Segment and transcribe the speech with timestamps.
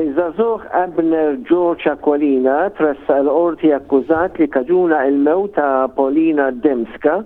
[0.02, 7.18] Iż-żagħżugħ Abner George Aqualina tressa l-qorti akkużat li kaġuna il-mew ta' Polina Demska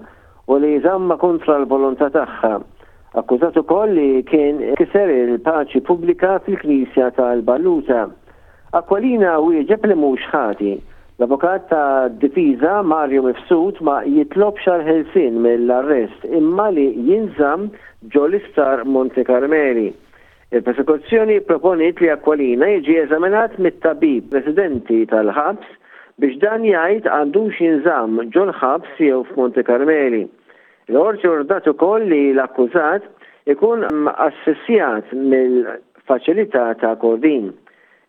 [0.50, 2.56] u li jżamma kontra l-volontà tagħha.
[3.22, 8.08] Akkużat ukoll li kien kiser il-paċi pubblika fil-Knisja tal-Balluta.
[8.82, 10.74] Aqualina wieġeb li mhux ħati
[11.20, 17.66] L-avukat ta' difiza Mario Mifsud ma jitlob xar ħelsin mill-arrest imma li jinżam
[18.16, 19.90] ġol-istar Monte Carmeli.
[20.56, 25.68] Il-persekuzzjoni proponit li akwalina jiġi eżaminat mit-tabib residenti tal-ħabs
[26.24, 30.24] biex dan jgħid għandux jinżam ġol-ħabs jew f'Monte Carmeli.
[30.88, 33.12] L-orġi urdat ukoll li l-akkużat
[33.58, 33.84] ikun
[34.16, 37.52] assessjat mill-faċilità ta' Kordin.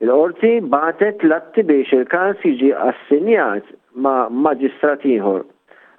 [0.01, 3.67] Il-qorti batet l-atti biex il-kas jiġi assinjat
[4.01, 5.43] ma' maġistrat ieħor.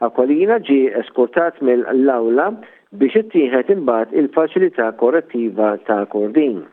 [0.07, 2.47] Akwalina ġi eskortat mill-awla
[2.97, 6.63] biex ittieħed imbagħad il-faċilità korrettiva ta' kordin.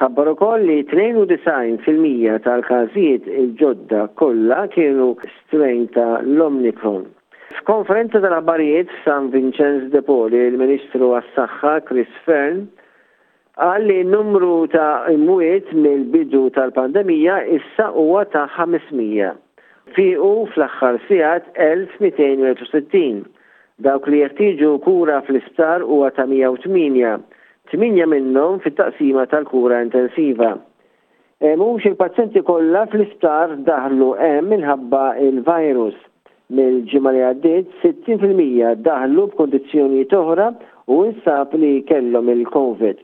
[0.00, 5.10] Tabbar ukoll li 92% tal-każijiet il-ġodda kollha kienu
[5.42, 7.04] strejn ta' l-Omnicron.
[7.60, 12.66] F'konferenza tal-abbarijiet San Vincenz de Poli, il-Ministru għas-Saħħa Chris Fern
[13.56, 19.36] qal li n-numru ta' imwiet mill-bidu tal-pandemija issa huwa ta' 500
[19.94, 23.26] fiqu fl-axħar sigħat 1260.
[23.86, 27.20] Dawk li jeħtieġu kura fl-isptar huwa ta' 108,
[27.70, 30.54] 8 minnhom fit-taqsima tal-kura intensiva.
[31.44, 35.98] E, Mux il-pazzenti kollha fl-isptar daħlu hemm minħabba il-virus.
[36.56, 40.50] Mill-ġimgħa li għaddiet 60% daħlu b'kondizjoni toħra
[40.86, 43.02] u insab li kellhom il-COVID.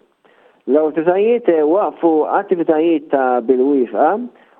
[0.71, 4.15] L-awtoritajiet e, waqfu attivitajiet ta' bil-wifqa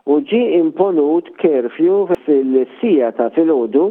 [0.07, 3.85] u ġi imponut kerfju fil-sija ta' filgħodu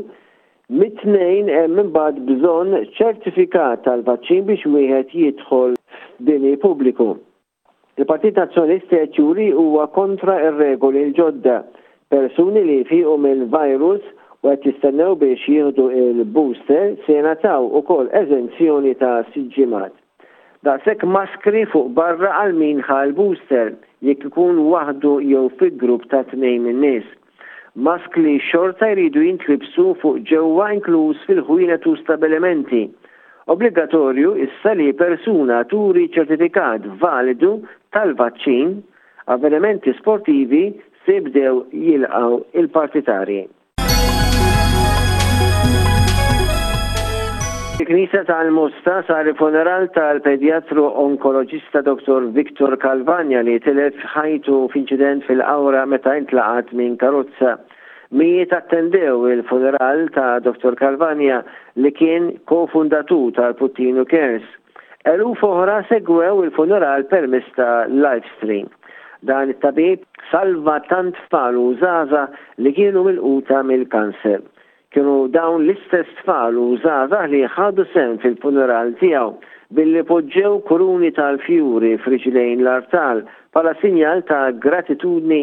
[0.81, 7.07] mit-tnejn hemm imbagħad bżonn ċertifikat tal vaċin biex wieħed jidħol f'dini pubbliku.
[7.99, 11.61] Il-Partit Nazzjonisti qed juri huwa kontra ir-regoli l-ġodda
[12.11, 14.03] persuni li fiqu mill-virus
[14.43, 19.95] u għet jistennew biex jieħdu il-booster se nataw u kol eżenzjoni ta' siġimat
[20.67, 23.72] daqshekk maskri fuq barra għal min ħal booster
[24.07, 27.07] jekk ikun waħdu jew fi grupp ta' tnejn min-nies.
[27.88, 32.83] Maskli xorta jridu jintlibsu fuq ġewwa inkluż fil-ħwienet tu stabilimenti.
[33.53, 37.55] Obligatorju issa li persuna turi ċertifikat validu
[37.95, 38.75] tal-vaċċin
[39.33, 40.63] avvenimenti sportivi
[41.05, 43.47] se jibdew jilqaw il-partitarji.
[47.81, 52.27] Il-Knisa tal-Musta sar il-funeral tal-pedjatru onkoloġista Dr.
[52.35, 57.55] Viktor Kalvanja li tilef ħajtu f'inċident fil-awra meta intlaqat minn karozza.
[58.21, 60.77] Mijiet attendew il-funeral ta' Dr.
[60.83, 61.41] Kalvanja
[61.81, 64.45] li kien kofundatu tal-Puttinu Kers.
[65.15, 68.69] Eluf oħra segwew il-funeral permess ta' livestream.
[69.25, 72.27] Dan it-tabib salva tant falu zaza
[72.61, 74.45] li kienu mil quta mill-kanser
[74.94, 79.29] kienu dawn l-istess tfal u zaza li ħadu sem fil-funeral tiegħu
[79.78, 83.22] billi poġġew kuruni tal-fjuri friġlejn l-artal
[83.56, 85.41] pala sinjal ta' gratitudni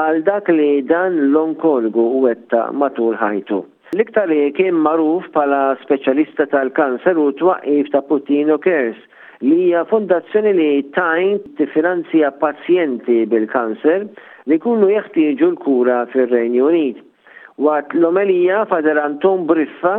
[0.00, 3.60] għal dak li dan l onkologu u għetta matul ħajtu.
[3.94, 8.98] L-iktar li kien maruf pala speċjalista tal-kanser u twaqif ta' Putino Kers
[9.46, 14.08] li hija fondazzjoni li tajn tifinanzja pazjenti bil-kanser
[14.50, 17.04] li kunnu jeħtieġu l-kura fir-Renju Unit
[17.58, 19.96] Waqt l-omelija Fader Anton Briffa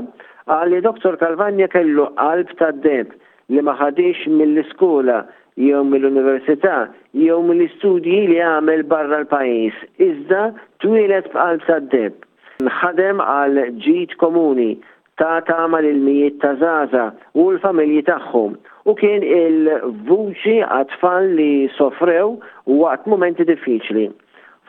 [0.49, 3.09] għalli doktor Kalvanja kellu qalb ta' deb
[3.51, 5.17] li ma ħadix mill-iskola
[5.59, 6.77] jew mill-università
[7.23, 9.75] jew mill-istudji li għamel barra l-pajis.
[10.07, 10.45] Iżda
[10.85, 12.15] twilet b'qalb ta' deb.
[12.63, 14.71] Nħadem għal ġid komuni
[15.19, 18.55] ta' tama il mijiet ta' zaza u l-familji tagħhom
[18.87, 24.07] u kien il-vuċi għatfall li sofrew u waqt momenti diffiċli.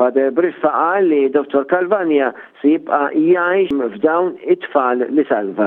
[0.01, 1.67] Fader Briffa qal li Dr.
[1.69, 2.31] Kalvania
[2.63, 5.67] se jibqa' jgħix f'dawn it-tfal li salva.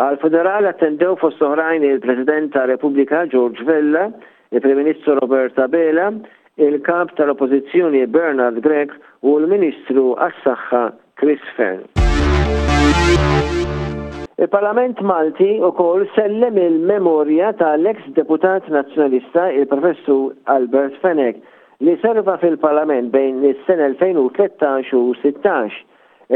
[0.00, 4.06] Għal-Federal attendew fost oħrajn il-President ta' Repubblika George Vella,
[4.56, 6.06] il-Prim-Ministru Roberta Bela,
[6.56, 8.94] il-Kap tal-Oppożizzjoni Bernard Gregg
[9.28, 10.80] u l-Ministru għas-Saħħa
[11.20, 11.82] Chris Fern.
[14.40, 21.44] Il-Parlament Malti u kol sellem il-memorja tal-ex deputat nazjonalista il-Professur Albert Fenek
[21.84, 25.78] li serva fil-Parlament bejn is-sena 2013 u 16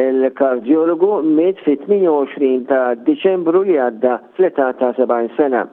[0.04, 5.64] il kardiologu mit fit-28 ta' Deċembru li għadda fl-età ta' 70 sena.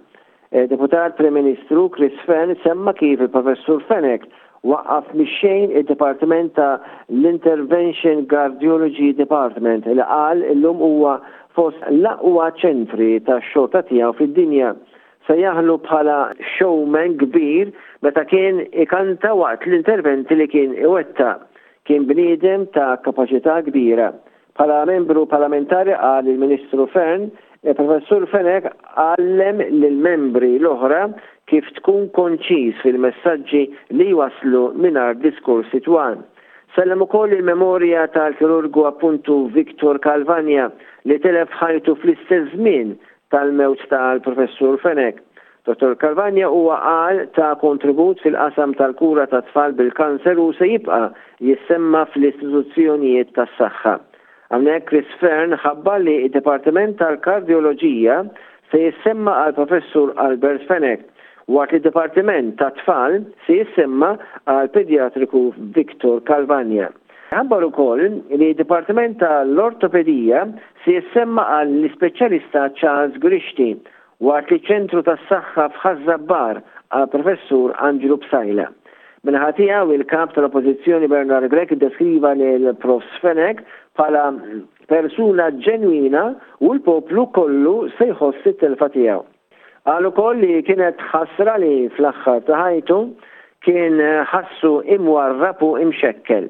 [0.71, 4.23] Deputat Prem-Ministru Chris Fenn semma kif il-Professur Fenek
[4.65, 6.77] waqqaf mixxejn il-Departiment ta'
[7.13, 11.19] l-Intervention Cardiology Department li qal illum huwa
[11.57, 14.73] fost l-aqwa ċentri ta' xorta tiegħu fid-dinja
[15.27, 16.17] se jaħlu bħala
[16.55, 17.71] showman kbir
[18.05, 21.35] meta kien ikanta waqt l-interventi li kien iwetta
[21.87, 24.09] kien bniedem ta' kapacità kbira.
[24.59, 27.29] Bħala membru parlamentari għal il-Ministru Fern,
[27.63, 28.67] il-Professur e Fenek
[28.99, 31.05] għallem l-membri l-oħra
[31.47, 33.61] kif tkun konċis fil-messagġi
[33.99, 36.19] li waslu minar diskorsi twan.
[36.75, 40.67] Sellem ukoll il-memorja tal-kirurgu appuntu Viktor Kalvania
[41.07, 42.97] li telef ħajtu fl-istess żmien
[43.31, 45.17] tal mewt tal-professur Fenek.
[45.67, 45.95] Dr.
[45.99, 51.09] Kalvanja huwa qal ta' kontribut fil-qasam tal-kura ta' tfal bil-kanser u se jibqa'
[51.49, 53.95] jissemma fl-istituzzjonijiet tas-saħħa.
[54.53, 58.21] Hawnhekk Chris Fern ħabba li il dipartiment tal kardiologija
[58.71, 61.03] se jissemma għal professur Albert Fenek
[61.55, 64.13] waqt li Dipartiment ta' tfal se jissemma
[64.51, 65.41] għal pediatriku
[65.75, 66.87] Viktor Kalvanja.
[67.35, 68.01] Għambar u koll
[68.41, 70.45] li Departiment tal-Ortopedija
[70.83, 73.71] si jessemma għall ispeċjalista Charles Grishti
[74.27, 76.61] waqt li ċentru tas saħħa f'Ħazzabbar
[76.95, 78.69] għal professur Angelo Psajla.
[79.27, 83.59] Minħatija u il-kap tal-oppozizjoni Bernard Grek deskriva li l-prof Svenek
[83.99, 84.29] pala
[84.87, 86.23] persuna ġenwina
[86.63, 89.25] u l-poplu kollu se jħossi telfa tijaw.
[89.83, 93.01] Għallu koll li kienet ħasra li fl-axħar taħajtu
[93.67, 93.99] kien
[94.31, 96.47] ħassu imwarrapu imxekkel.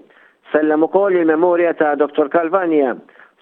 [0.51, 2.27] Sellem ukoll il-memorja ta' Dr.
[2.31, 2.95] Kalvanja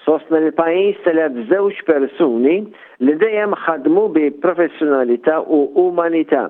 [0.06, 2.56] sostna l pajis telef żewġ persuni
[3.02, 6.48] li dejjem ħadmu bi professjonalità u umanità.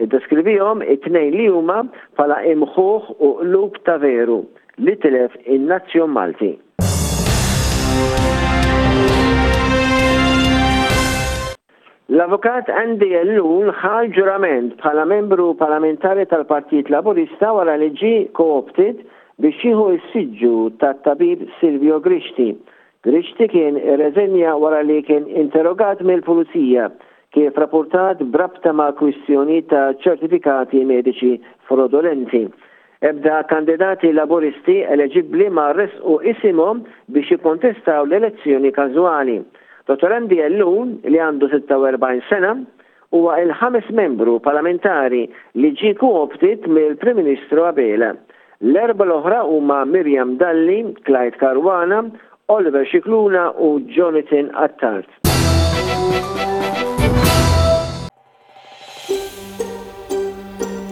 [0.00, 1.80] Iddeskrivihom it-tnejn li huma
[2.16, 4.42] bħala imħuħ u qlub ta' veru
[4.84, 6.52] li telef in-nazzjon Malti.
[12.08, 19.02] L-avukat Andy Ellul ħal ġurament bħala membru parlamentari tal-Partit Laburista wara li ġi kooptit
[19.38, 20.52] biex jieħu s-sidġu
[20.82, 22.48] ta' tabib Silvio Grixti.
[23.06, 26.88] Grixti kien reżenja wara li kien interrogat mill-pulizija
[27.36, 31.36] kif rapportat brabta ma' kwistjoni ta' ċertifikati mediċi
[31.68, 32.48] fraudolenti.
[33.06, 36.82] Ebda kandidati laboristi eleġibli ma' resqu isimhom
[37.14, 39.38] biex jikontestaw l-elezzjoni każwali.
[39.88, 42.56] Dottor Andi Ellun li għandu 46 sena
[43.14, 45.28] huwa il-ħames membru parlamentari
[45.62, 48.16] li ġie kooptit mill-Prim Ministru Abela.
[48.60, 52.00] L-erba l-oħra huma Mirjam Dalli, Clyde Karwana,
[52.50, 55.06] Oliver Xikluna u Jonathan Attart.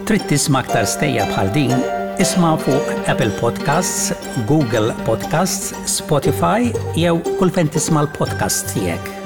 [0.07, 1.75] Trittis m'aktar stejja bħal din,
[2.23, 4.15] isma' fuq Apple Podcasts,
[4.47, 9.25] Google Podcasts, Spotify jew kull fejn tisma' l-podcast tiegħek.